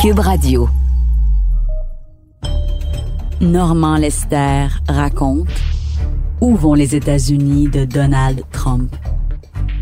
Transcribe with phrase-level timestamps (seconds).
[0.00, 0.68] Cube Radio.
[3.40, 5.48] Normand Lester raconte
[6.40, 8.94] Où vont les États-Unis de Donald Trump?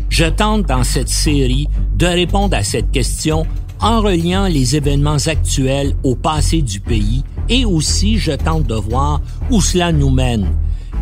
[0.09, 3.45] Je tente dans cette série de répondre à cette question
[3.79, 9.21] en reliant les événements actuels au passé du pays et aussi je tente de voir
[9.51, 10.47] où cela nous mène.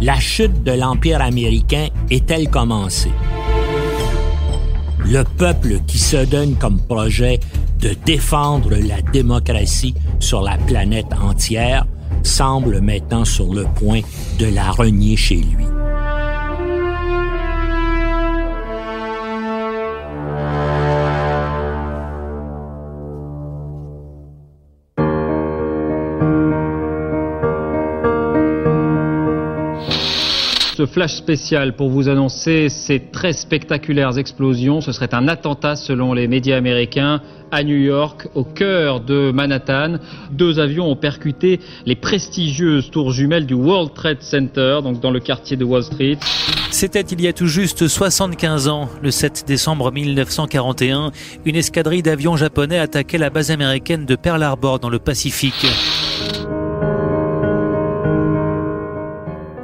[0.02, 3.14] La chute de l'Empire américain est-elle commencée?
[5.06, 7.40] Le peuple qui se donne comme projet
[7.86, 11.86] de défendre la démocratie sur la planète entière
[12.24, 14.02] semble maintenant sur le point
[14.40, 15.66] de la renier chez lui.
[30.96, 34.80] Flash spécial pour vous annoncer ces très spectaculaires explosions.
[34.80, 37.22] Ce serait un attentat selon les médias américains
[37.52, 39.98] à New York, au cœur de Manhattan.
[40.32, 45.20] Deux avions ont percuté les prestigieuses tours jumelles du World Trade Center, donc dans le
[45.20, 46.18] quartier de Wall Street.
[46.72, 51.12] C'était il y a tout juste 75 ans, le 7 décembre 1941,
[51.44, 55.68] une escadrille d'avions japonais attaquait la base américaine de Pearl Harbor dans le Pacifique.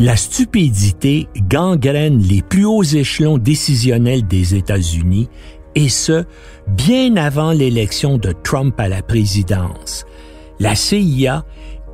[0.01, 5.29] La stupidité gangrène les plus hauts échelons décisionnels des États-Unis,
[5.75, 6.23] et ce,
[6.67, 10.05] bien avant l'élection de Trump à la présidence.
[10.59, 11.45] La CIA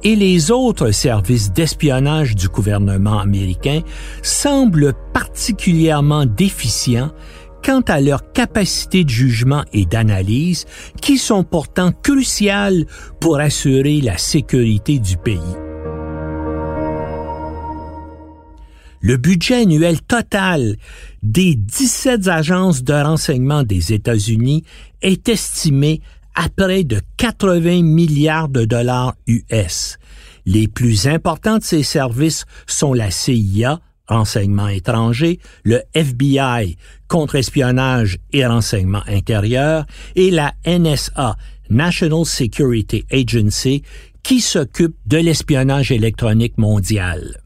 [0.05, 3.81] et les autres services d'espionnage du gouvernement américain
[4.21, 7.11] semblent particulièrement déficients
[7.61, 10.63] quant à leur capacité de jugement et d'analyse
[11.01, 12.85] qui sont pourtant cruciales
[13.19, 15.66] pour assurer la sécurité du pays.
[18.99, 20.75] Le budget annuel total
[21.21, 24.63] des 17 agences de renseignement des États-Unis
[25.01, 26.01] est estimé
[26.33, 29.97] à près de 80 milliards de dollars US.
[30.45, 38.45] Les plus importants de ces services sont la CIA, renseignement étranger, le FBI, contre-espionnage et
[38.45, 41.35] renseignement intérieur, et la NSA,
[41.69, 43.83] National Security Agency,
[44.23, 47.41] qui s'occupe de l'espionnage électronique mondial.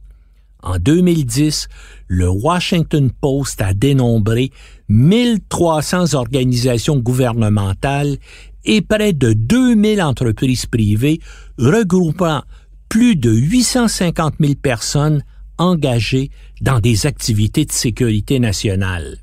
[0.63, 1.67] En 2010,
[2.07, 4.51] le Washington Post a dénombré
[4.89, 8.17] 1300 organisations gouvernementales
[8.65, 11.19] et près de 2000 entreprises privées
[11.57, 12.43] regroupant
[12.89, 15.23] plus de 850 000 personnes
[15.57, 16.29] engagées
[16.61, 19.17] dans des activités de sécurité nationale.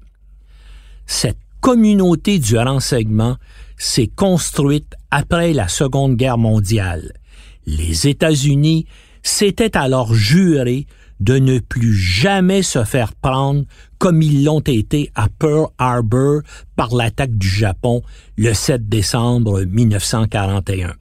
[1.07, 3.37] Cette communauté du renseignement
[3.77, 7.13] s'est construite après la Seconde Guerre mondiale.
[7.67, 8.87] Les États-Unis
[9.23, 10.87] s'étaient alors jurés
[11.21, 13.65] de ne plus jamais se faire prendre
[13.99, 16.43] comme ils l'ont été à Pearl Harbor
[16.77, 18.03] par l'attaque du Japon
[18.37, 20.95] le 7 décembre 1941.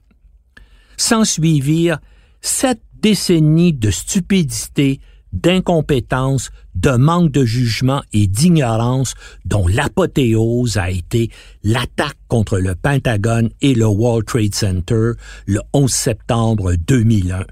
[0.96, 1.98] S'ensuivirent
[2.40, 5.00] sept décennies de stupidité,
[5.32, 9.14] d'incompétence, de manque de jugement et d'ignorance
[9.44, 11.30] dont l'apothéose a été
[11.62, 15.12] l'attaque contre le Pentagone et le World Trade Center
[15.46, 17.44] le 11 septembre 2001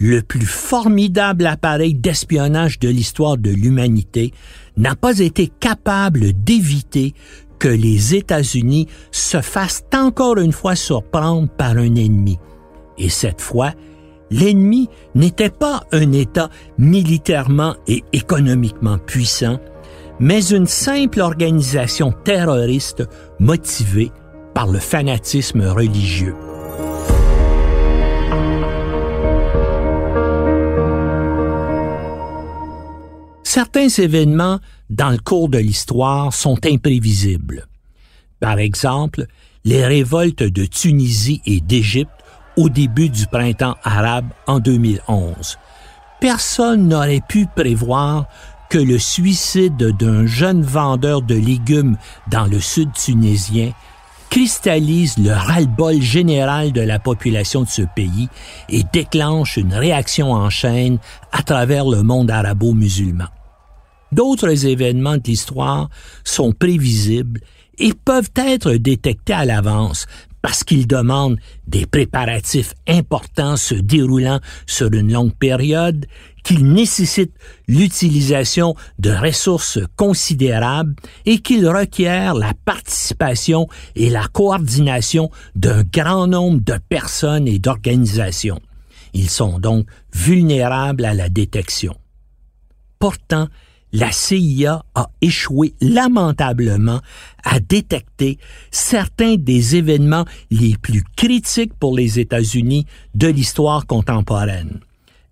[0.00, 4.32] le plus formidable appareil d'espionnage de l'histoire de l'humanité,
[4.76, 7.14] n'a pas été capable d'éviter
[7.58, 12.38] que les États-Unis se fassent encore une fois surprendre par un ennemi.
[12.96, 13.72] Et cette fois,
[14.30, 19.60] l'ennemi n'était pas un État militairement et économiquement puissant,
[20.18, 23.02] mais une simple organisation terroriste
[23.38, 24.10] motivée
[24.54, 26.34] par le fanatisme religieux.
[33.52, 34.60] Certains événements
[34.90, 37.66] dans le cours de l'histoire sont imprévisibles.
[38.38, 39.26] Par exemple,
[39.64, 42.12] les révoltes de Tunisie et d'Égypte
[42.56, 45.58] au début du printemps arabe en 2011.
[46.20, 48.26] Personne n'aurait pu prévoir
[48.68, 51.96] que le suicide d'un jeune vendeur de légumes
[52.30, 53.72] dans le sud tunisien
[54.30, 58.28] cristallise le ras-le-bol général de la population de ce pays
[58.68, 60.98] et déclenche une réaction en chaîne
[61.32, 63.26] à travers le monde arabo-musulman.
[64.12, 65.88] D'autres événements de l'histoire
[66.24, 67.40] sont prévisibles
[67.78, 70.06] et peuvent être détectés à l'avance
[70.42, 76.06] parce qu'il demande des préparatifs importants se déroulant sur une longue période,
[76.42, 77.32] qu'il nécessite
[77.68, 80.94] l'utilisation de ressources considérables
[81.26, 88.60] et qu'il requiert la participation et la coordination d'un grand nombre de personnes et d'organisations.
[89.12, 91.94] Ils sont donc vulnérables à la détection.
[92.98, 93.48] Pourtant,
[93.92, 97.00] la CIA a échoué lamentablement
[97.44, 98.38] à détecter
[98.70, 104.80] certains des événements les plus critiques pour les États-Unis de l'histoire contemporaine.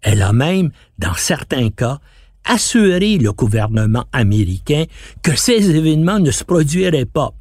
[0.02, 1.98] Elle a même, dans certains cas,
[2.44, 4.84] assuré le gouvernement américain
[5.22, 7.32] que ces événements ne se produiraient pas.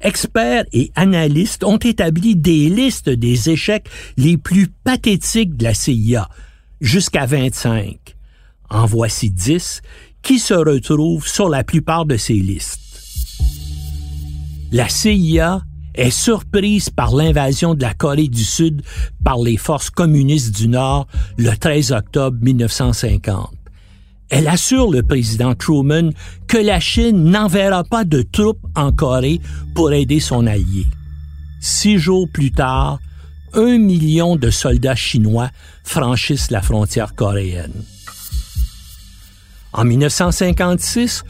[0.00, 6.28] Experts et analystes ont établi des listes des échecs les plus pathétiques de la CIA,
[6.80, 7.96] jusqu'à 25.
[8.68, 9.80] En voici 10
[10.26, 12.80] qui se retrouvent sur la plupart de ces listes.
[14.72, 15.62] La CIA
[15.94, 18.82] est surprise par l'invasion de la Corée du Sud
[19.24, 21.06] par les forces communistes du Nord
[21.38, 23.52] le 13 octobre 1950.
[24.28, 26.10] Elle assure le président Truman
[26.48, 29.40] que la Chine n'enverra pas de troupes en Corée
[29.76, 30.86] pour aider son allié.
[31.60, 32.98] Six jours plus tard,
[33.54, 35.50] un million de soldats chinois
[35.84, 37.84] franchissent la frontière coréenne.
[39.76, 41.22] En 1956,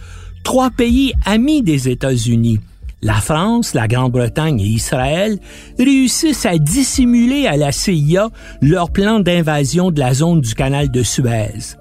[0.44, 2.60] trois pays amis des États-Unis,
[3.02, 5.38] la France, la Grande-Bretagne et Israël
[5.78, 8.30] réussissent à dissimuler à la CIA
[8.62, 11.76] leur plan d'invasion de la zone du canal de Suez.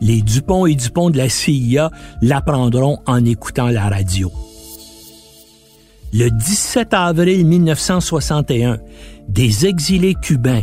[0.00, 4.30] Les Dupont et Dupont de la CIA l'apprendront en écoutant la radio.
[6.12, 8.78] Le 17 avril 1961,
[9.28, 10.62] des exilés cubains,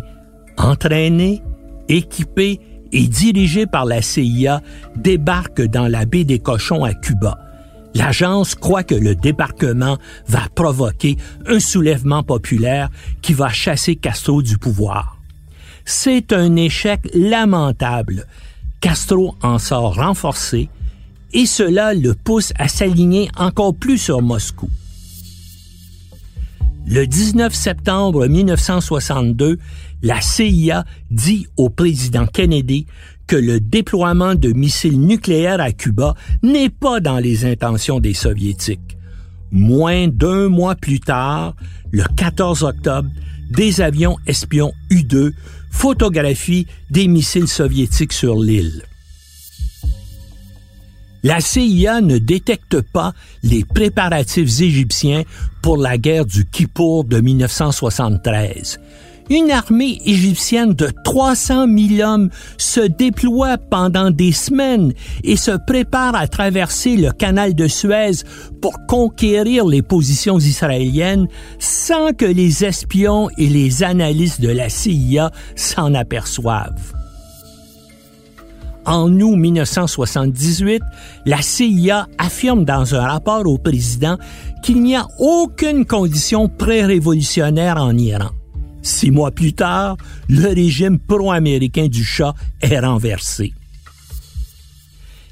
[0.57, 1.41] entraînés,
[1.87, 2.59] équipés
[2.95, 4.61] et dirigés par la CIA,
[4.95, 7.37] débarquent dans la baie des Cochons à Cuba.
[7.93, 9.97] L'agence croit que le débarquement
[10.27, 12.89] va provoquer un soulèvement populaire
[13.21, 15.17] qui va chasser Castro du pouvoir.
[15.83, 18.25] C'est un échec lamentable.
[18.79, 20.69] Castro en sort renforcé
[21.33, 24.69] et cela le pousse à s'aligner encore plus sur Moscou.
[26.87, 29.57] Le 19 septembre 1962,
[30.05, 32.85] la CIA dit au président Kennedy
[33.25, 36.13] que le déploiement de missiles nucléaires à Cuba
[36.43, 38.97] n'est pas dans les intentions des Soviétiques.
[39.51, 41.55] Moins d'un mois plus tard,
[41.91, 43.09] le 14 octobre,
[43.49, 45.31] des avions espions U-2
[45.71, 48.83] photographient des missiles soviétiques sur l'île.
[51.23, 55.23] La CIA ne détecte pas les préparatifs égyptiens
[55.63, 58.79] pour la guerre du Kippour de 1973
[59.29, 64.93] une armée égyptienne de 300 000 hommes se déploie pendant des semaines
[65.23, 68.23] et se prépare à traverser le canal de Suez
[68.61, 71.27] pour conquérir les positions israéliennes
[71.59, 76.93] sans que les espions et les analystes de la CIA s'en aperçoivent.
[78.85, 80.83] En août 1978,
[81.25, 84.17] la CIA affirme dans un rapport au président
[84.61, 88.29] qu'il n'y a aucune condition pré-révolutionnaire en Iran.
[88.85, 89.97] Six mois plus tard,
[90.29, 93.51] le régime pro-américain du Shah est renversé.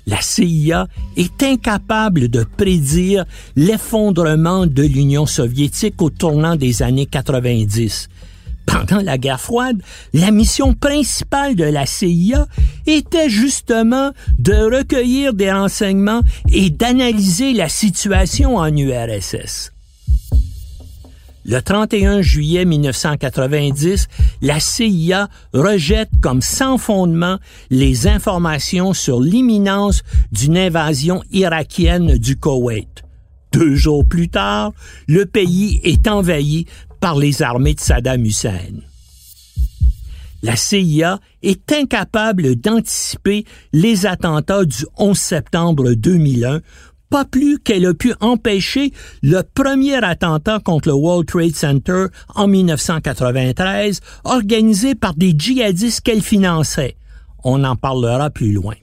[0.07, 8.09] La CIA est incapable de prédire l'effondrement de l'Union soviétique au tournant des années 90.
[8.65, 9.83] Pendant la guerre froide,
[10.13, 12.47] la mission principale de la CIA
[12.87, 19.72] était justement de recueillir des renseignements et d'analyser la situation en URSS.
[21.45, 24.07] Le 31 juillet 1990,
[24.41, 27.37] la CIA rejette comme sans fondement
[27.69, 33.03] les informations sur l'imminence d'une invasion irakienne du Koweït.
[33.51, 34.71] Deux jours plus tard,
[35.07, 36.65] le pays est envahi
[37.01, 38.79] par les armées de Saddam Hussein.
[40.43, 46.61] La CIA est incapable d'anticiper les attentats du 11 septembre 2001
[47.13, 48.91] pas plus qu'elle a pu empêcher
[49.21, 56.23] le premier attentat contre le World Trade Center en 1993, organisé par des djihadistes qu'elle
[56.23, 56.97] finançait.
[57.43, 58.73] On en parlera plus loin.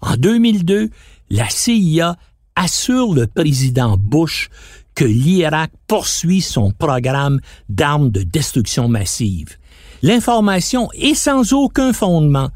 [0.00, 0.88] En 2002,
[1.28, 2.16] la CIA
[2.56, 4.48] assure le président Bush
[4.94, 9.58] que l'Irak poursuit son programme d'armes de destruction massive.
[10.00, 12.48] L'information est sans aucun fondement.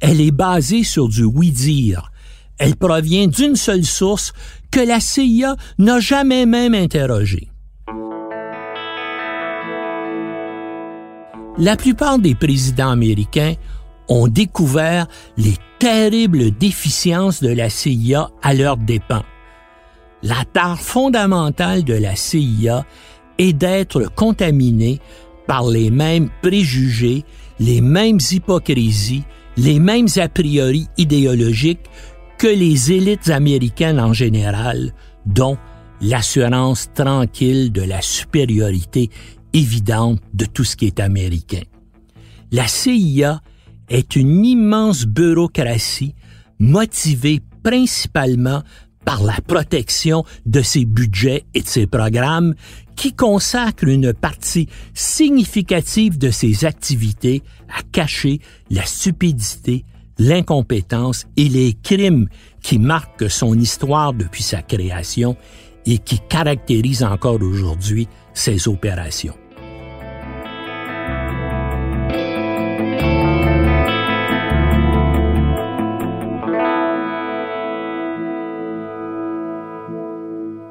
[0.00, 2.11] Elle est basée sur du oui-dire.
[2.64, 4.32] Elle provient d'une seule source
[4.70, 7.48] que la CIA n'a jamais même interrogée.
[11.58, 13.54] La plupart des présidents américains
[14.08, 19.24] ont découvert les terribles déficiences de la CIA à leurs dépens.
[20.22, 22.86] La tare fondamentale de la CIA
[23.38, 25.00] et d'être contaminés
[25.48, 27.24] par les mêmes préjugés,
[27.58, 29.24] les mêmes hypocrisies,
[29.56, 31.90] les mêmes a priori idéologiques
[32.42, 34.92] que les élites américaines en général,
[35.26, 35.56] dont
[36.00, 39.10] l'assurance tranquille de la supériorité
[39.52, 41.62] évidente de tout ce qui est américain.
[42.50, 43.40] La CIA
[43.88, 46.16] est une immense bureaucratie
[46.58, 48.64] motivée principalement
[49.04, 52.56] par la protection de ses budgets et de ses programmes
[52.96, 59.84] qui consacrent une partie significative de ses activités à cacher la stupidité,
[60.22, 62.28] l'incompétence et les crimes
[62.62, 65.36] qui marquent son histoire depuis sa création
[65.84, 69.34] et qui caractérisent encore aujourd'hui ses opérations.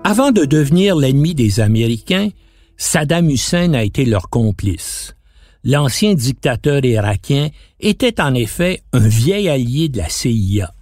[0.03, 2.29] Avant de devenir l'ennemi des Américains,
[2.75, 5.15] Saddam Hussein a été leur complice.
[5.63, 7.49] L'ancien dictateur irakien
[7.79, 10.73] était en effet un vieil allié de la CIA.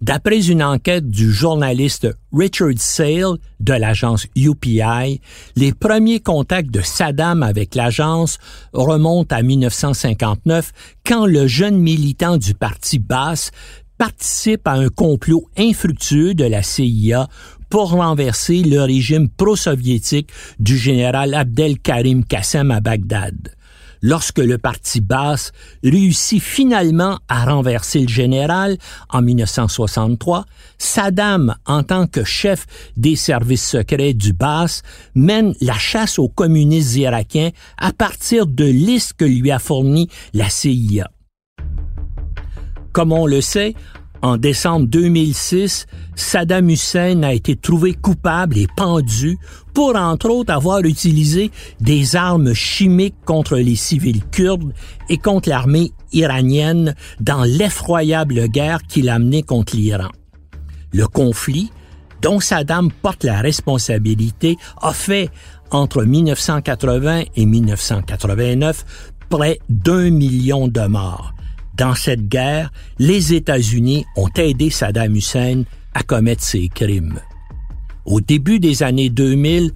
[0.00, 5.20] D'après une enquête du journaliste Richard Sale de l'agence UPI,
[5.56, 8.38] les premiers contacts de Saddam avec l'agence
[8.72, 10.72] remontent à 1959
[11.04, 13.50] quand le jeune militant du parti Basse
[13.98, 17.28] participe à un complot infructueux de la CIA
[17.68, 23.54] pour renverser le régime pro-soviétique du général Abdel Karim Qassem à Bagdad.
[24.02, 25.52] Lorsque le parti basse
[25.84, 28.78] réussit finalement à renverser le général
[29.10, 30.46] en 1963,
[30.78, 32.66] Saddam, en tant que chef
[32.96, 34.82] des services secrets du basse,
[35.14, 40.48] mène la chasse aux communistes irakiens à partir de listes que lui a fournies la
[40.48, 41.10] CIA.
[42.92, 43.74] Comme on le sait,
[44.22, 49.38] en décembre 2006, Saddam Hussein a été trouvé coupable et pendu
[49.72, 51.50] pour, entre autres, avoir utilisé
[51.80, 54.72] des armes chimiques contre les civils kurdes
[55.08, 60.10] et contre l'armée iranienne dans l'effroyable guerre qu'il a menée contre l'Iran.
[60.92, 61.70] Le conflit,
[62.20, 65.30] dont Saddam porte la responsabilité, a fait,
[65.70, 68.84] entre 1980 et 1989,
[69.30, 71.32] près d'un million de morts
[71.76, 77.20] dans cette guerre, les États-Unis ont aidé Saddam Hussein à commettre ses crimes.
[78.04, 79.72] Au début des années 2000,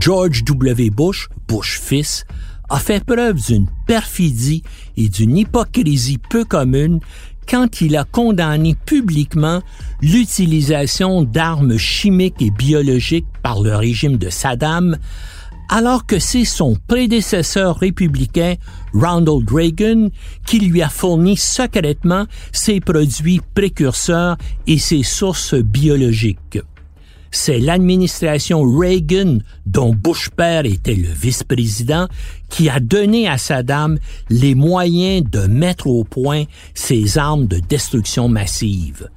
[0.00, 0.90] George W.
[0.90, 2.24] Bush, Bush fils,
[2.68, 4.62] a fait preuve d'une perfidie
[4.96, 7.00] et d'une hypocrisie peu commune
[7.48, 9.62] quand il a condamné publiquement
[10.02, 14.98] l'utilisation d'armes chimiques et biologiques par le régime de Saddam
[15.68, 18.54] alors que c'est son prédécesseur républicain,
[18.92, 20.08] Ronald Reagan,
[20.46, 26.60] qui lui a fourni secrètement ses produits précurseurs et ses sources biologiques.
[27.30, 32.08] C'est l'administration Reagan, dont Bush père était le vice-président,
[32.48, 33.98] qui a donné à Saddam
[34.30, 36.44] les moyens de mettre au point
[36.74, 39.10] ses armes de destruction massive.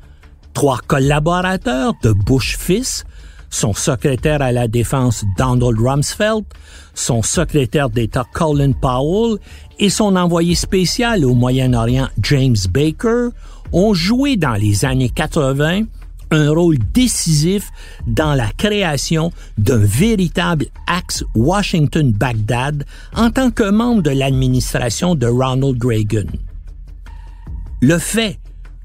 [0.53, 3.06] Trois collaborateurs de Bush fils
[3.50, 6.46] son secrétaire à la défense Donald Rumsfeld,
[6.94, 9.38] son secrétaire d'État Colin Powell
[9.79, 13.29] et son envoyé spécial au Moyen-Orient James Baker
[13.72, 15.84] ont joué dans les années 80
[16.32, 17.70] un rôle décisif
[18.06, 25.84] dans la création d'un véritable axe Washington-Bagdad en tant que membre de l'administration de Ronald
[25.84, 26.27] Reagan.
[27.82, 28.39] Le fait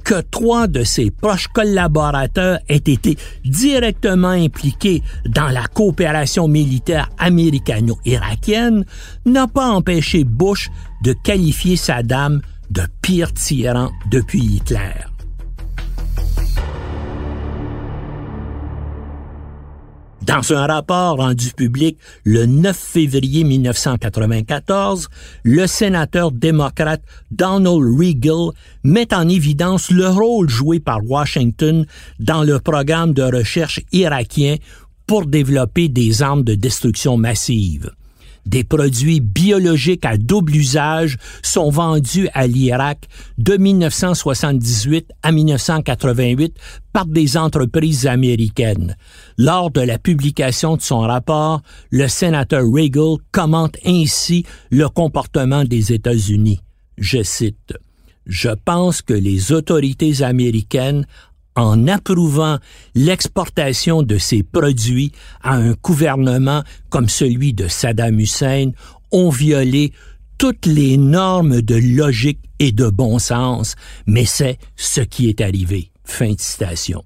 [0.05, 8.85] que trois de ses proches collaborateurs aient été directement impliqués dans la coopération militaire américano-irakienne
[9.25, 10.71] n'a pas empêché Bush
[11.03, 15.14] de qualifier Saddam de pire tyran depuis Hitler.
[20.27, 25.09] Dans un rapport rendu public le 9 février 1994,
[25.43, 28.53] le sénateur démocrate Donald Regal
[28.85, 31.85] met en évidence le rôle joué par Washington
[32.21, 34.57] dans le programme de recherche irakien
[35.07, 37.91] pour développer des armes de destruction massive
[38.47, 43.09] des produits biologiques à double usage sont vendus à l'Irak
[43.39, 46.57] de 1978 à 1988
[46.93, 48.97] par des entreprises américaines.
[49.39, 55.93] Lors de la publication de son rapport, le sénateur Regal commente ainsi le comportement des
[55.93, 56.61] États-Unis.
[56.99, 57.75] Je cite
[58.27, 61.07] je pense que les autorités américaines
[61.57, 62.59] en approuvant
[62.95, 68.73] l'exportation de ces produits à un gouvernement comme celui de Saddam Hussein
[69.13, 69.93] ont violé
[70.39, 75.91] toutes les normes de logique et de bon sens, mais c'est ce qui est arrivé.
[76.05, 77.05] Fin de citation.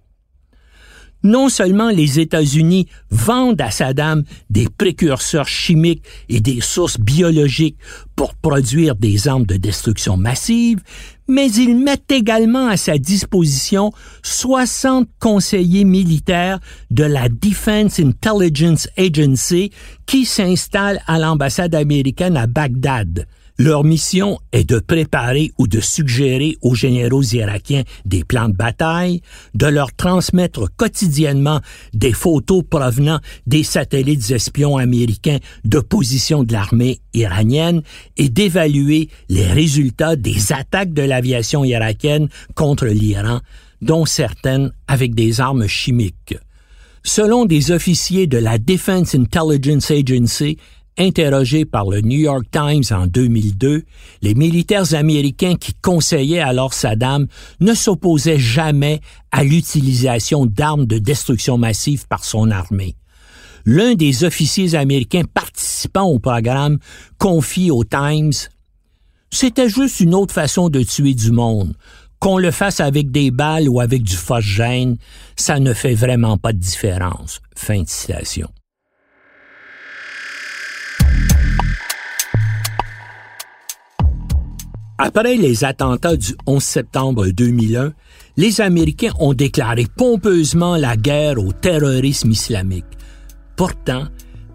[1.23, 7.79] Non seulement les États-Unis vendent à Saddam des précurseurs chimiques et des sources biologiques
[8.17, 10.81] pour produire des armes de destruction massive,
[11.29, 16.59] mais ils mettent également à sa disposition 60 conseillers militaires
[16.91, 19.71] de la Defense Intelligence Agency
[20.07, 23.27] qui s'installent à l'ambassade américaine à Bagdad.
[23.61, 29.21] Leur mission est de préparer ou de suggérer aux généraux irakiens des plans de bataille,
[29.55, 31.61] de leur transmettre quotidiennement
[31.93, 37.83] des photos provenant des satellites espions américains de position de l'armée iranienne
[38.17, 43.41] et d'évaluer les résultats des attaques de l'aviation irakienne contre l'Iran,
[43.83, 46.37] dont certaines avec des armes chimiques.
[47.03, 50.59] Selon des officiers de la Defense Intelligence Agency,
[51.01, 53.85] Interrogés par le New York Times en 2002,
[54.21, 57.29] les militaires américains qui conseillaient alors Saddam
[57.61, 59.01] ne s'opposaient jamais
[59.31, 62.97] à l'utilisation d'armes de destruction massive par son armée.
[63.65, 66.79] L'un des officiers américains participant au programme
[67.19, 68.33] confie au Times
[69.31, 71.75] C'était juste une autre façon de tuer du monde.
[72.19, 74.97] Qu'on le fasse avec des balles ou avec du phosgène,
[75.37, 77.41] ça ne fait vraiment pas de différence.
[77.55, 78.49] Fin de citation.
[85.01, 87.93] Après les attentats du 11 septembre 2001,
[88.37, 92.85] les Américains ont déclaré pompeusement la guerre au terrorisme islamique.
[93.55, 94.09] Pourtant,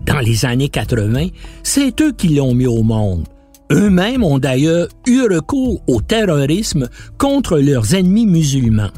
[0.06, 1.28] dans les années 80,
[1.64, 3.26] c'est eux qui l'ont mis au monde.
[3.72, 8.92] Eux-mêmes ont d'ailleurs eu recours au terrorisme contre leurs ennemis musulmans.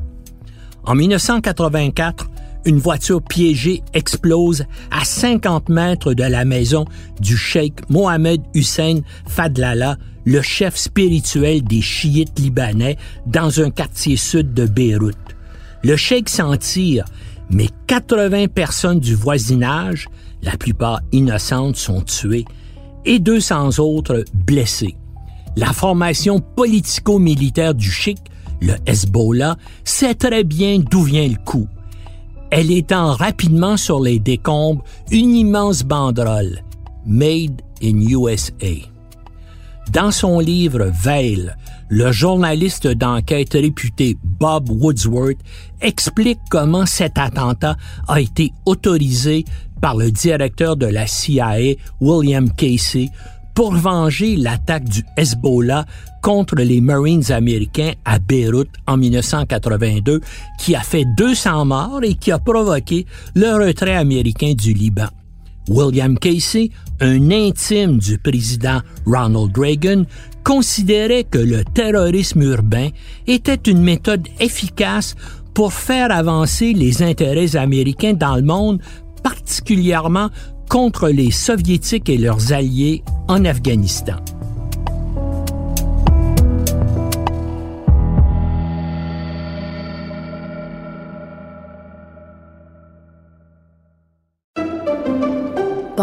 [0.84, 2.28] En 1984,
[2.66, 6.86] une voiture piégée explose à 50 mètres de la maison
[7.20, 14.54] du cheikh Mohamed Hussein Fadlallah, le chef spirituel des chiites libanais dans un quartier sud
[14.54, 15.16] de Beyrouth.
[15.84, 17.06] Le cheikh s'en tire,
[17.52, 20.08] mais 80 personnes du voisinage,
[20.42, 22.46] la plupart innocentes, sont tuées
[23.06, 24.96] et 200 autres blessées.
[25.56, 28.18] La formation politico-militaire du chic,
[28.62, 31.68] le Hezbollah, sait très bien d'où vient le coup.
[32.50, 36.64] Elle étend rapidement sur les décombres une immense banderole,
[37.06, 38.95] Made in USA.
[39.96, 41.54] Dans son livre Veil,
[41.88, 45.38] le journaliste d'enquête réputé Bob Woodsworth
[45.80, 47.78] explique comment cet attentat
[48.10, 49.46] a été autorisé
[49.80, 53.08] par le directeur de la CIA, William Casey,
[53.54, 55.86] pour venger l'attaque du Hezbollah
[56.22, 60.20] contre les Marines américains à Beyrouth en 1982,
[60.60, 65.08] qui a fait 200 morts et qui a provoqué le retrait américain du Liban.
[65.70, 70.06] William Casey, un intime du président Ronald Reagan,
[70.44, 72.90] considérait que le terrorisme urbain
[73.28, 75.16] était une méthode efficace
[75.54, 78.80] pour faire avancer les intérêts américains dans le monde,
[79.24, 80.30] particulièrement
[80.70, 84.18] contre les soviétiques et leurs alliés en Afghanistan.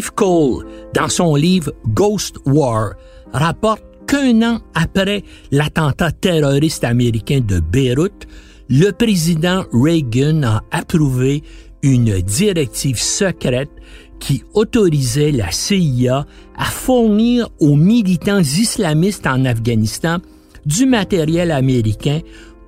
[0.00, 2.94] Steve Cole, dans son livre Ghost War,
[3.34, 8.26] rapporte qu'un an après l'attentat terroriste américain de Beyrouth,
[8.70, 11.42] le président Reagan a approuvé
[11.82, 13.68] une directive secrète
[14.20, 16.24] qui autorisait la CIA
[16.56, 20.16] à fournir aux militants islamistes en Afghanistan
[20.64, 22.20] du matériel américain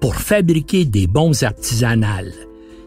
[0.02, 2.34] pour fabriquer des bombes artisanales.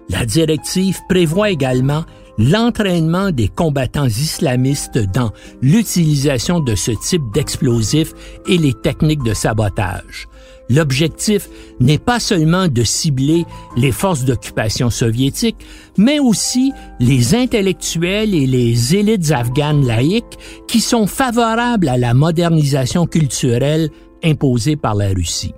[0.10, 2.04] La directive prévoit également
[2.38, 8.14] l'entraînement des combattants islamistes dans l'utilisation de ce type d'explosifs
[8.48, 10.28] et les techniques de sabotage.
[10.70, 11.48] L'objectif
[11.80, 13.46] n'est pas seulement de cibler
[13.78, 15.64] les forces d'occupation soviétiques,
[15.98, 23.06] mais aussi les intellectuels et les élites afghanes laïques qui sont favorables à la modernisation
[23.06, 23.90] culturelle
[24.24, 25.54] imposée par la Russie.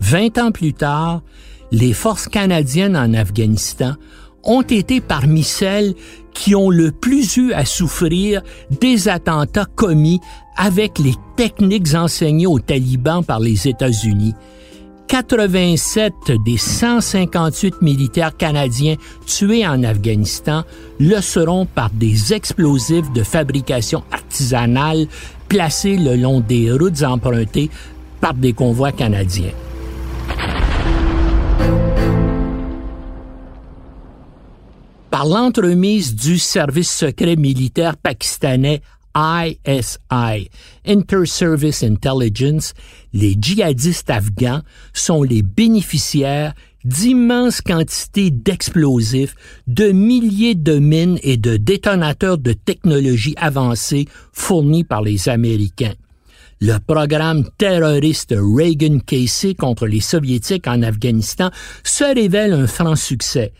[0.00, 1.22] Vingt ans plus tard,
[1.70, 3.94] les forces canadiennes en Afghanistan
[4.44, 5.94] ont été parmi celles
[6.32, 8.42] qui ont le plus eu à souffrir
[8.80, 10.20] des attentats commis
[10.56, 14.34] avec les techniques enseignées aux talibans par les États-Unis.
[15.08, 20.62] 87 des 158 militaires canadiens tués en Afghanistan
[20.98, 25.06] le seront par des explosifs de fabrication artisanale
[25.48, 27.68] placés le long des routes empruntées
[28.22, 29.52] par des convois canadiens.
[35.22, 38.82] Par l'entremise du service secret militaire pakistanais
[39.16, 40.50] ISI,
[40.84, 42.74] Inter-Service Intelligence,
[43.12, 46.54] les djihadistes afghans sont les bénéficiaires
[46.84, 49.36] d'immenses quantités d'explosifs,
[49.68, 55.94] de milliers de mines et de détonateurs de technologie avancée fournis par les Américains.
[56.60, 61.52] Le programme terroriste Reagan-Casey contre les Soviétiques en Afghanistan
[61.84, 63.52] se révèle un franc succès.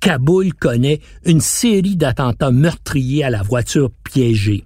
[0.00, 4.64] Kaboul connaît une série d'attentats meurtriers à la voiture piégée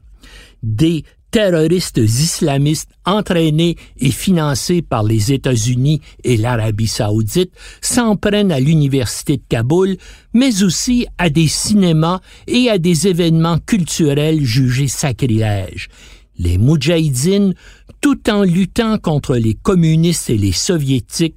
[0.62, 8.58] des terroristes islamistes entraînés et financés par les États-Unis et l'Arabie saoudite s'en prennent à
[8.58, 9.96] l'Université de Kaboul,
[10.34, 15.88] mais aussi à des cinémas et à des événements culturels jugés sacrilèges.
[16.36, 17.54] Les Moudjahidines,
[18.00, 21.36] tout en luttant contre les communistes et les soviétiques,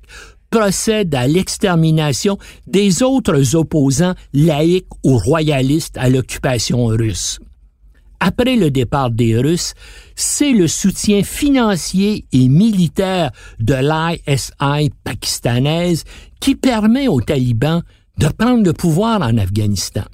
[0.53, 2.37] procèdent à l'extermination
[2.67, 7.39] des autres opposants laïcs ou royalistes à l'occupation russe
[8.25, 9.73] après le départ des Russes,
[10.15, 16.05] c'est le soutien financier et militaire de l'ISI pakistanaise
[16.39, 17.83] qui permet aux talibans
[18.17, 20.05] de prendre le pouvoir en Afghanistan.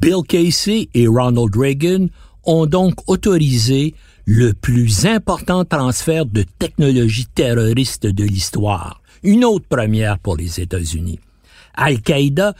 [0.00, 2.06] Bill Casey et Ronald Reagan
[2.44, 10.18] ont donc autorisé le plus important transfert de technologie terroriste de l'histoire, une autre première
[10.18, 11.18] pour les États-Unis.
[11.74, 12.54] Al-Qaïda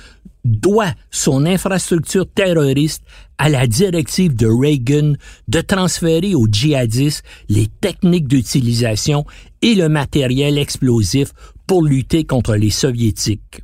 [0.44, 3.03] doit son infrastructure terroriste
[3.37, 5.14] à la directive de Reagan
[5.49, 9.25] de transférer aux djihadistes les techniques d'utilisation
[9.62, 11.33] et le matériel explosif
[11.66, 13.62] pour lutter contre les soviétiques.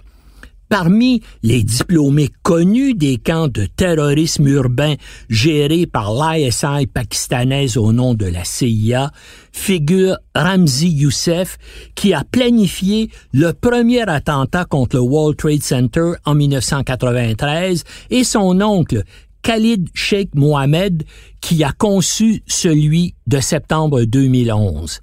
[0.74, 4.96] Parmi les diplômés connus des camps de terrorisme urbain
[5.28, 9.12] gérés par l'ISI pakistanaise au nom de la CIA
[9.52, 11.58] figure Ramzi Youssef
[11.94, 18.60] qui a planifié le premier attentat contre le World Trade Center en 1993 et son
[18.60, 19.04] oncle
[19.42, 21.04] Khalid Sheikh Mohamed
[21.40, 25.02] qui a conçu celui de septembre 2011.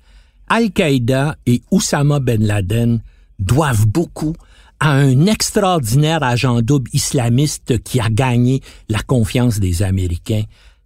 [0.50, 3.02] Al-Qaïda et Oussama Ben Laden
[3.40, 4.36] doivent beaucoup
[4.82, 10.44] à un extraordinaire agent double islamiste qui a gagné la confiance des Américains,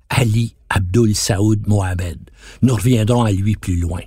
[0.10, 2.20] Ali Abdul Saoud Mohamed.
[2.62, 4.02] Nous reviendrons à lui plus loin.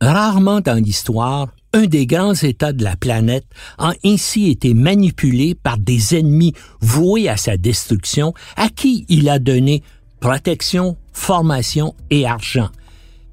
[0.00, 5.78] Rarement dans l'histoire, un des grands États de la planète a ainsi été manipulé par
[5.78, 9.82] des ennemis voués à sa destruction, à qui il a donné
[10.20, 12.70] protection, formation et argent.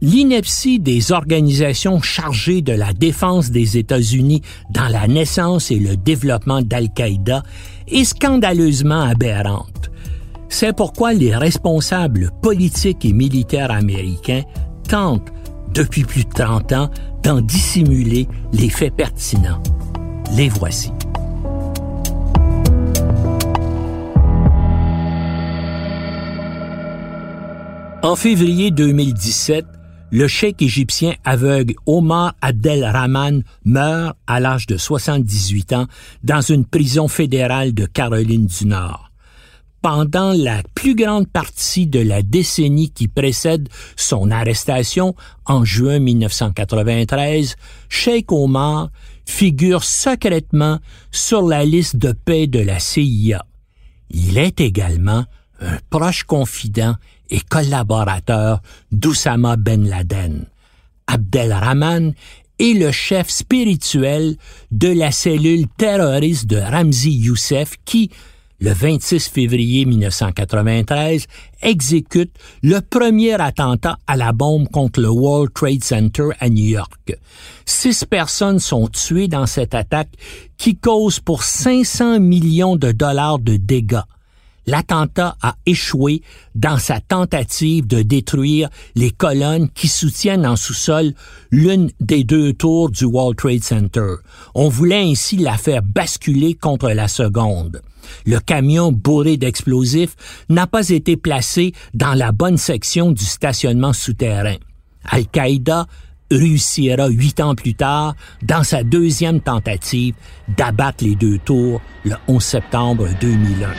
[0.02, 6.62] L'ineptie des organisations chargées de la défense des États-Unis dans la naissance et le développement
[6.62, 7.44] d'Al-Qaïda
[7.88, 9.90] est scandaleusement aberrante.
[10.50, 14.44] C'est pourquoi les responsables politiques et militaires américains
[14.88, 15.32] tentent,
[15.74, 16.90] depuis plus de 30 ans,
[17.24, 19.64] d'en dissimuler les faits pertinents.
[20.36, 20.92] Les voici.
[28.04, 29.66] En février 2017,
[30.16, 35.88] le cheikh égyptien aveugle Omar Abdel Rahman meurt à l'âge de 78 ans
[36.24, 39.12] dans une prison fédérale de Caroline du Nord.
[39.82, 47.58] Pendant la plus grande partie de la décennie qui précède son arrestation en juin 1993,
[47.90, 48.92] Sheikh Omar
[49.26, 50.80] figure secrètement
[51.12, 53.46] sur la liste de paix de la CIA.
[54.12, 55.26] Il est également
[55.60, 56.96] un proche confident
[57.30, 58.62] et collaborateur
[58.92, 60.46] d'Oussama Ben Laden.
[61.08, 62.14] Abdelrahman
[62.60, 64.38] est le chef spirituel
[64.72, 68.12] de la cellule terroriste de Ramzi Youssef qui,
[68.60, 71.28] le 26 février 1993,
[71.62, 72.32] exécute
[72.64, 77.18] le premier attentat à la bombe contre le World Trade Center à New York.
[77.66, 80.12] Six personnes sont tuées dans cette attaque
[80.58, 84.00] qui cause pour 500 millions de dollars de dégâts
[84.68, 86.22] l'attentat a échoué
[86.54, 91.14] dans sa tentative de détruire les colonnes qui soutiennent en sous-sol
[91.52, 94.16] l'une des deux tours du World Trade Center.
[94.54, 97.82] On voulait ainsi la faire basculer contre la seconde.
[98.26, 100.16] Le camion bourré d'explosifs
[100.50, 104.58] n'a pas été placé dans la bonne section du stationnement souterrain.
[105.06, 105.88] Al-Qaïda
[106.32, 110.16] réussira huit ans plus tard, dans sa deuxième tentative,
[110.58, 113.70] d'abattre les deux tours le 11 septembre 2001.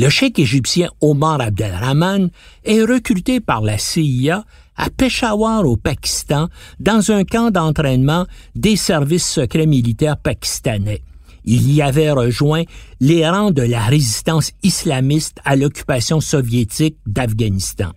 [0.00, 2.30] Le cheikh égyptien Omar Abdelrahman
[2.64, 9.28] est recruté par la CIA à Peshawar au Pakistan dans un camp d'entraînement des services
[9.28, 11.02] secrets militaires pakistanais.
[11.44, 12.62] Il y avait rejoint
[13.00, 17.90] les rangs de la résistance islamiste à l'occupation soviétique d'Afghanistan.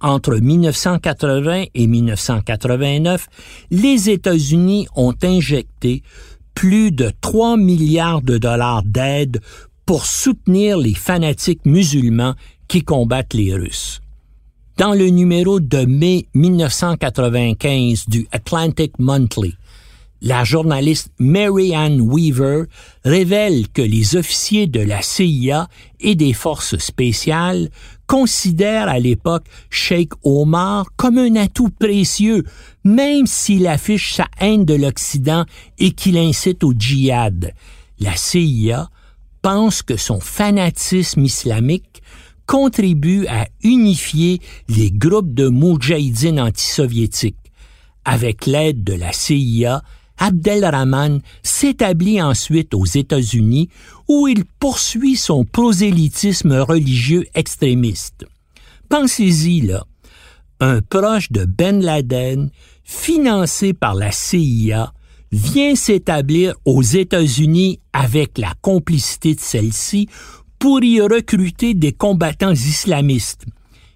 [0.00, 3.26] Entre 1980 et 1989,
[3.72, 6.04] les États-Unis ont injecté
[6.54, 9.40] plus de 3 milliards de dollars d'aide
[9.86, 12.34] pour soutenir les fanatiques musulmans
[12.68, 14.00] qui combattent les Russes.
[14.78, 19.54] Dans le numéro de mai 1995 du Atlantic Monthly,
[20.22, 22.66] la journaliste Mary Ann Weaver
[23.04, 25.68] révèle que les officiers de la CIA
[25.98, 27.70] et des forces spéciales
[28.06, 32.44] considèrent à l'époque Sheikh Omar comme un atout précieux,
[32.84, 35.44] même s'il affiche sa haine de l'Occident
[35.78, 37.52] et qu'il incite au djihad.
[37.98, 38.90] La CIA
[39.42, 42.02] pense que son fanatisme islamique
[42.46, 47.36] contribue à unifier les groupes de moudjahidines antisoviétiques.
[48.04, 49.82] Avec l'aide de la CIA,
[50.18, 53.68] Abdelrahman s'établit ensuite aux États-Unis
[54.08, 58.24] où il poursuit son prosélytisme religieux extrémiste.
[58.88, 59.84] Pensez-y là,
[60.60, 62.50] un proche de Ben Laden,
[62.84, 64.92] financé par la CIA,
[65.32, 70.08] vient s'établir aux États-Unis avec la complicité de celle-ci
[70.58, 73.46] pour y recruter des combattants islamistes.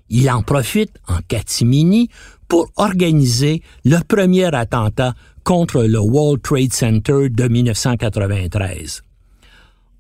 [0.09, 2.09] Il en profite en catimini
[2.49, 9.03] pour organiser le premier attentat contre le World Trade Center de 1993.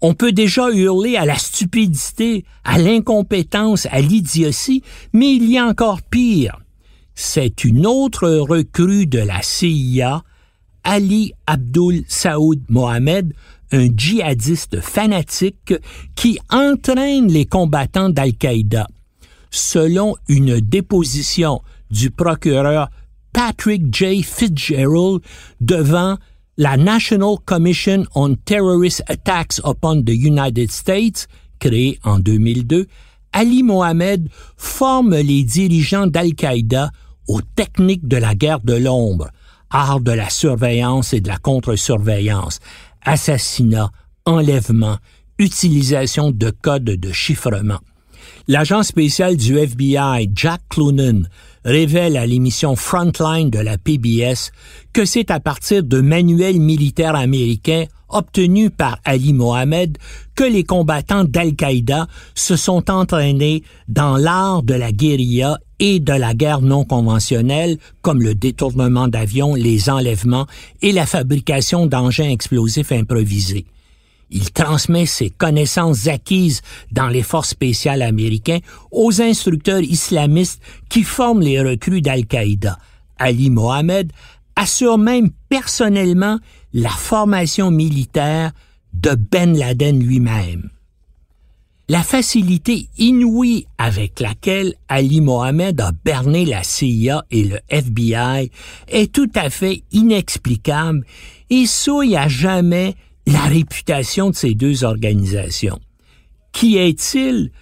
[0.00, 5.64] On peut déjà hurler à la stupidité, à l'incompétence, à l'idiotie, mais il y a
[5.64, 6.60] encore pire.
[7.14, 10.22] C'est une autre recrue de la CIA,
[10.86, 13.34] Ali Abdul Saoud Mohamed,
[13.72, 15.74] un djihadiste fanatique
[16.14, 18.86] qui entraîne les combattants d'Al-Qaïda.
[19.50, 22.88] Selon une déposition du procureur
[23.32, 24.22] Patrick J.
[24.22, 25.22] Fitzgerald
[25.60, 26.18] devant
[26.56, 31.26] la National Commission on Terrorist Attacks upon the United States,
[31.58, 32.86] créée en 2002,
[33.32, 36.92] Ali Mohamed forme les dirigeants d'Al-Qaïda
[37.26, 39.30] aux techniques de la guerre de l'ombre,
[39.76, 42.60] art de la surveillance et de la contre-surveillance,
[43.04, 43.90] assassinat,
[44.24, 44.96] enlèvement,
[45.38, 47.80] utilisation de codes de chiffrement.
[48.48, 51.24] L'agent spécial du FBI, Jack Clunan,
[51.64, 54.50] révèle à l'émission Frontline de la PBS
[54.94, 59.98] que c'est à partir de manuels militaires américains obtenus par Ali Mohamed
[60.34, 66.34] que les combattants d'Al-Qaïda se sont entraînés dans l'art de la guérilla et de la
[66.34, 70.46] guerre non conventionnelle, comme le détournement d'avions, les enlèvements
[70.82, 73.66] et la fabrication d'engins explosifs improvisés.
[74.30, 81.42] Il transmet ses connaissances acquises dans les forces spéciales américaines aux instructeurs islamistes qui forment
[81.42, 82.78] les recrues d'Al-Qaïda.
[83.18, 84.12] Ali Mohamed
[84.56, 86.38] assure même personnellement
[86.72, 88.52] la formation militaire
[88.94, 90.70] de Ben Laden lui-même.
[91.88, 98.50] La facilité inouïe avec laquelle Ali Mohamed a berné la CIA et le FBI
[98.88, 101.04] est tout à fait inexplicable
[101.48, 102.96] et souille à jamais
[103.28, 105.78] la réputation de ces deux organisations.
[106.50, 107.52] Qui est-il?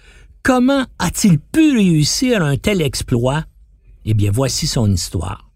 [0.41, 3.43] Comment a-t-il pu réussir un tel exploit?
[4.05, 5.51] Eh bien, voici son histoire.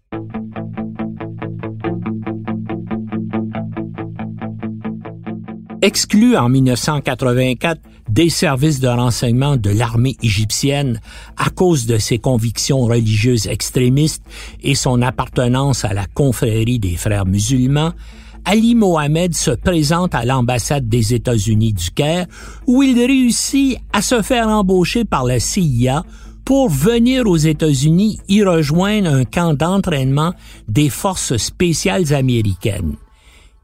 [5.82, 11.00] Exclu en 1984 des services de renseignement de l'armée égyptienne
[11.36, 14.24] à cause de ses convictions religieuses extrémistes
[14.62, 17.92] et son appartenance à la confrérie des frères musulmans,
[18.44, 22.26] Ali Mohamed se présente à l'ambassade des États-Unis du Caire
[22.66, 26.04] où il réussit à se faire embaucher par la CIA
[26.44, 30.32] pour venir aux États-Unis y rejoindre un camp d'entraînement
[30.66, 32.96] des forces spéciales américaines.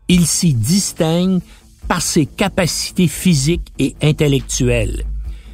[0.08, 1.40] Il s'y distingue
[1.88, 5.04] par ses capacités physiques et intellectuelles.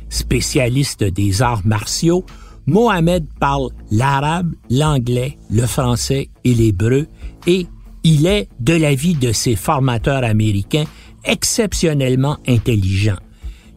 [0.09, 2.25] Spécialiste des arts martiaux,
[2.67, 7.07] Mohamed parle l'arabe, l'anglais, le français et l'hébreu
[7.47, 7.67] et
[8.05, 10.85] il est, de l'avis de ses formateurs américains,
[11.25, 13.17] exceptionnellement intelligent.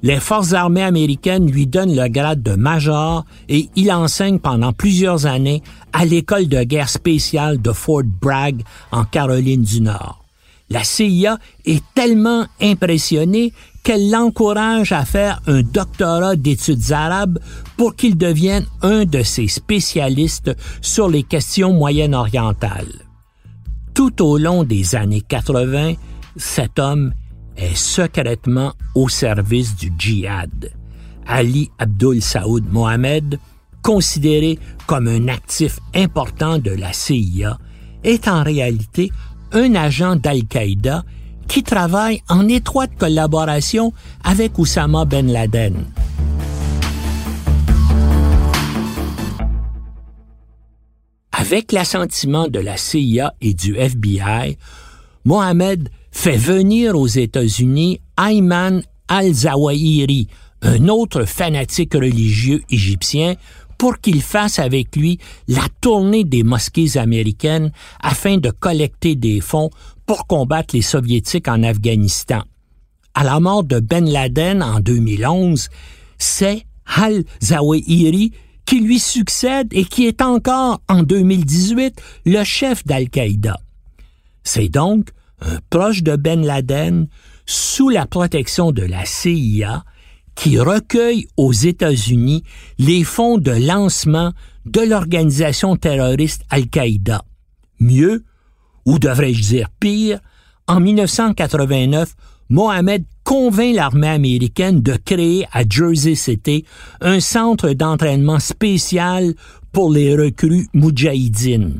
[0.02, 5.26] Les forces armées américaines lui donnent le grade de major et il enseigne pendant plusieurs
[5.26, 5.64] années
[5.94, 10.25] à l'école de guerre spéciale de Fort Bragg en Caroline du Nord.
[10.70, 17.40] La CIA est tellement impressionnée qu'elle l'encourage à faire un doctorat d'études arabes
[17.78, 23.06] pour qu'il devienne un de ses spécialistes sur les questions moyen-orientales.
[23.94, 25.94] Tout au long des années 80,
[26.36, 27.14] cet homme
[27.56, 30.72] est secrètement au service du djihad.
[31.28, 33.40] Ali Abdul Saoud Mohamed,
[33.84, 37.60] considéré comme un actif important de la CIA,
[38.04, 39.12] est en réalité
[39.52, 41.04] un agent d'Al-Qaïda
[41.48, 45.86] qui travaille en étroite collaboration avec Oussama Ben Laden.
[51.32, 54.58] Avec l'assentiment de la CIA et du FBI,
[55.26, 60.28] Mohamed fait venir aux États-Unis Ayman al-Zawahiri,
[60.62, 63.36] un autre fanatique religieux égyptien,
[63.78, 69.70] pour qu'il fasse avec lui la tournée des mosquées américaines afin de collecter des fonds
[70.06, 72.42] pour combattre les soviétiques en Afghanistan.
[73.14, 75.70] À la mort de Ben Laden en 2011,
[76.18, 78.32] c'est al-Zawahiri
[78.66, 83.60] qui lui succède et qui est encore, en 2018, le chef d'Al-Qaïda.
[84.44, 85.10] C'est donc
[85.42, 87.08] un proche de Ben Laden,
[87.46, 89.84] sous la protection de la CIA,
[90.36, 92.44] qui recueille aux États-Unis
[92.78, 94.34] les fonds de lancement
[94.66, 97.24] de l'organisation terroriste Al-Qaïda.
[97.80, 98.24] Mieux,
[98.86, 100.20] ou devrais-je dire pire,
[100.68, 102.16] en 1989,
[102.50, 106.66] Mohamed convainc l'armée américaine de créer à Jersey City
[107.02, 109.34] un centre d'entraînement spécial
[109.72, 111.80] pour les recrues moudjahidines.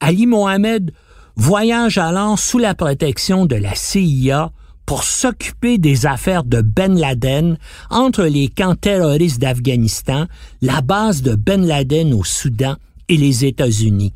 [0.00, 0.92] Ali Mohamed
[1.36, 4.52] voyage alors sous la protection de la CIA
[4.86, 7.58] pour s'occuper des affaires de Ben Laden
[7.90, 10.26] entre les camps terroristes d'Afghanistan,
[10.60, 12.76] la base de Ben Laden au Soudan
[13.08, 14.12] et les États-Unis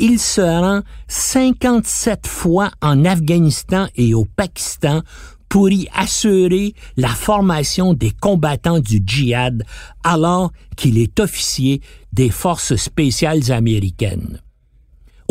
[0.00, 5.02] il se rend 57 fois en Afghanistan et au Pakistan
[5.48, 9.64] pour y assurer la formation des combattants du djihad
[10.02, 14.40] alors qu'il est officier des forces spéciales américaines.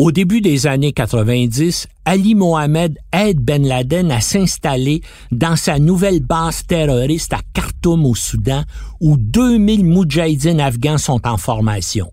[0.00, 6.20] Au début des années 90, Ali Mohamed aide Ben Laden à s'installer dans sa nouvelle
[6.20, 8.62] base terroriste à Khartoum au Soudan
[9.02, 12.10] où 2000 moudjahidines afghans sont en formation.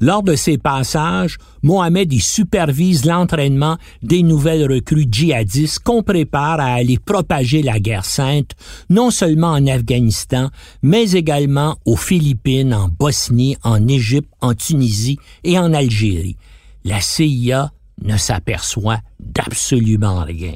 [0.00, 6.72] Lors de ces passages, Mohamed y supervise l'entraînement des nouvelles recrues djihadistes qu'on prépare à
[6.72, 8.52] aller propager la guerre sainte,
[8.88, 10.48] non seulement en Afghanistan,
[10.82, 16.38] mais également aux Philippines, en Bosnie, en Égypte, en Tunisie et en Algérie.
[16.84, 20.54] La CIA ne s'aperçoit d'absolument rien.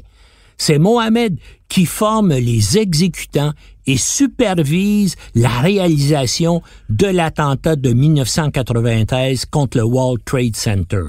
[0.57, 3.51] C'est Mohamed qui forme les exécutants
[3.85, 11.03] et supervise la réalisation de l'attentat de 1993 contre le World Trade Center.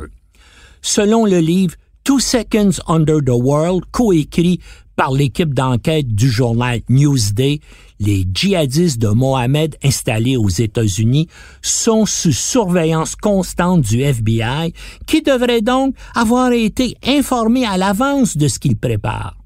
[0.83, 1.75] Selon le livre
[2.05, 4.61] Two Seconds Under the World, coécrit
[4.95, 7.61] par l'équipe d'enquête du journal Newsday,
[7.99, 11.29] les djihadistes de Mohamed installés aux États-Unis
[11.63, 14.73] sont sous surveillance constante du FBI,
[15.07, 19.37] qui devrait donc avoir été informé à l'avance de ce qu'il prépare.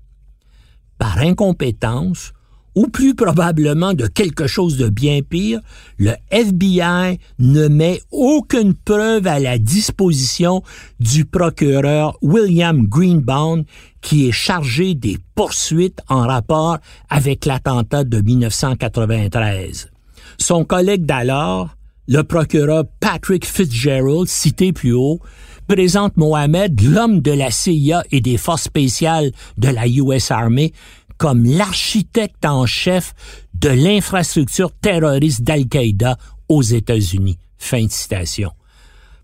[0.98, 2.32] Par incompétence,
[2.74, 5.60] ou plus probablement de quelque chose de bien pire,
[5.98, 10.62] le FBI ne met aucune preuve à la disposition
[11.00, 13.64] du procureur William Greenbaum
[14.00, 16.78] qui est chargé des poursuites en rapport
[17.08, 19.90] avec l'attentat de 1993.
[20.38, 21.76] Son collègue d'alors,
[22.08, 25.20] le procureur Patrick Fitzgerald, cité plus haut,
[25.68, 30.72] présente Mohamed, l'homme de la CIA et des forces spéciales de la US Army,
[31.20, 33.12] comme l'architecte en chef
[33.52, 36.16] de l'infrastructure terroriste d'Al-Qaïda
[36.48, 37.36] aux États-Unis.
[37.58, 38.52] Fin de citation.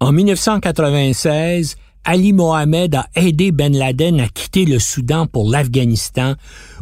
[0.01, 6.35] En 1996, Ali Mohamed a aidé Ben Laden à quitter le Soudan pour l'Afghanistan,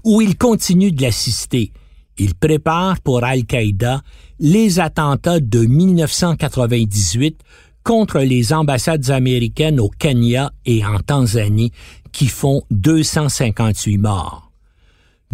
[0.02, 1.70] où il continue de l'assister.
[2.18, 4.02] Il prépare pour Al-Qaïda
[4.40, 7.38] les attentats de 1998
[7.84, 11.70] contre les ambassades américaines au Kenya et en Tanzanie
[12.10, 14.43] qui font 258 morts.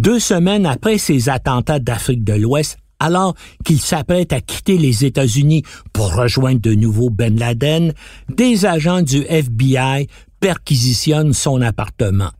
[0.00, 3.34] Deux semaines après ces attentats d'Afrique de l'Ouest, alors
[3.66, 7.92] qu'il s'apprête à quitter les États-Unis pour rejoindre de nouveau Ben Laden,
[8.34, 10.06] des agents du FBI
[10.40, 12.30] perquisitionnent son appartement.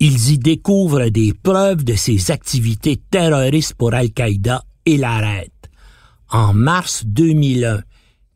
[0.00, 5.52] Ils y découvrent des preuves de ses activités terroristes pour Al-Qaïda et l'arrêtent.
[6.28, 7.82] En mars 2001,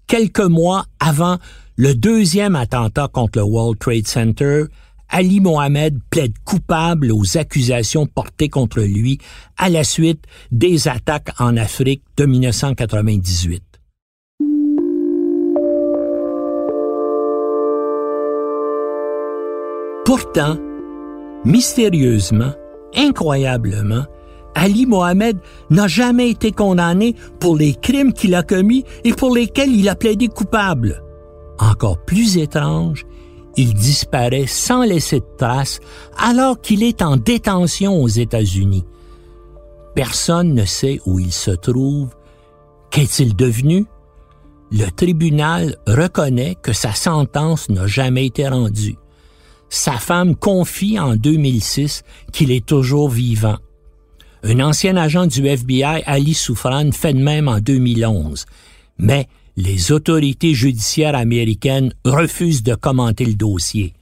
[0.07, 1.39] quelques mois avant
[1.75, 4.67] le deuxième attentat contre le World Trade Center,
[5.11, 9.19] Ali Mohamed plaide coupable aux accusations portées contre lui
[9.59, 13.63] à la suite des attaques en Afrique de 1998.
[20.05, 20.57] Pourtant,
[21.45, 22.53] mystérieusement,
[22.97, 24.05] incroyablement,
[24.55, 25.39] Ali Mohamed
[25.71, 29.95] n'a jamais été condamné pour les crimes qu'il a commis et pour lesquels il a
[29.95, 31.03] plaidé coupable.
[31.59, 33.05] Encore plus étrange,
[33.57, 35.81] il disparaît sans laisser de traces
[36.17, 38.85] alors qu'il est en détention aux États-Unis.
[39.95, 42.15] Personne ne sait où il se trouve.
[42.91, 43.87] Qu'est-il devenu?
[44.73, 48.97] Le tribunal reconnaît que sa sentence n'a jamais été rendue.
[49.69, 53.57] Sa femme confie en 2006 qu'il est toujours vivant.
[54.43, 58.47] Un ancien agent du FBI, Ali Soufran, fait de même en 2011.
[58.99, 59.29] Mais
[59.61, 63.93] les autorités judiciaires américaines refusent de commenter le dossier.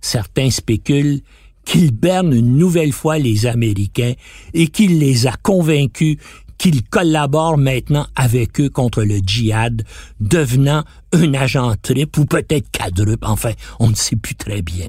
[0.00, 1.20] Certains spéculent
[1.64, 4.14] qu'il berne une nouvelle fois les Américains
[4.54, 6.16] et qu'il les a convaincus
[6.58, 9.84] qu'il collabore maintenant avec eux contre le djihad,
[10.20, 14.86] devenant un agent triple ou peut-être quadruple, enfin, on ne sait plus très bien.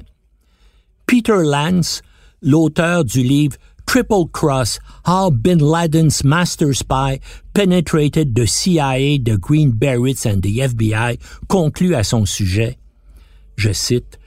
[1.06, 2.02] Peter Lance,
[2.42, 3.56] l'auteur du livre
[3.86, 7.20] Triple Cross, How Bin Laden's Master Spy
[7.54, 11.18] Penetrated the CIA, the Green Berets and the FBI,
[11.48, 12.78] conclut à son sujet,
[13.56, 14.18] je cite,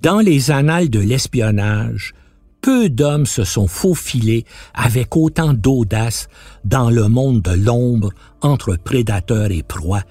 [0.00, 2.14] Dans les annales de l'espionnage,
[2.62, 6.28] peu d'hommes se sont faufilés avec autant d'audace
[6.64, 10.04] dans le monde de l'ombre entre prédateurs et proies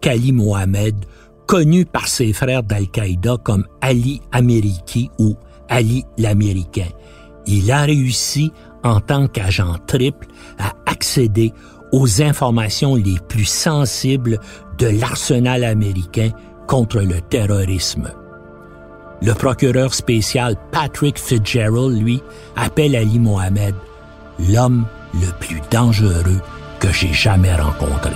[0.00, 0.96] qu'Ali Mohamed,
[1.46, 5.36] connu par ses frères d'Al-Qaïda comme Ali Ameriki ou
[5.68, 6.88] Ali l'Américain.
[7.50, 8.52] Il a réussi
[8.84, 10.26] en tant qu'agent triple
[10.58, 11.54] à accéder
[11.92, 14.38] aux informations les plus sensibles
[14.76, 16.30] de l'arsenal américain
[16.66, 18.12] contre le terrorisme.
[19.22, 22.22] Le procureur spécial Patrick Fitzgerald, lui,
[22.54, 23.74] appelle Ali Mohamed
[24.50, 24.84] l'homme
[25.14, 26.40] le plus dangereux
[26.78, 28.12] que j'ai jamais rencontré.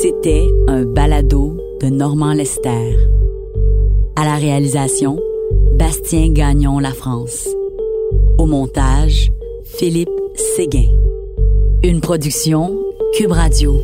[0.00, 2.96] C'était un balado de Normand Lester.
[4.16, 5.18] À la réalisation,
[5.74, 7.46] Bastien Gagnon La France.
[8.38, 9.30] Au montage,
[9.62, 10.08] Philippe
[10.56, 10.88] Séguin.
[11.82, 12.82] Une production
[13.12, 13.78] Cube Radio.